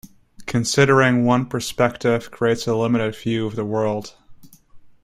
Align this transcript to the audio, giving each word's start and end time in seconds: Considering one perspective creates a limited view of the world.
Considering 0.47 1.25
one 1.25 1.45
perspective 1.45 2.31
creates 2.31 2.65
a 2.65 2.73
limited 2.75 3.15
view 3.15 3.45
of 3.45 3.55
the 3.55 3.63
world. 3.63 4.15